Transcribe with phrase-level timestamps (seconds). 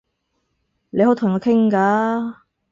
[0.89, 2.37] 你可以同我傾㗎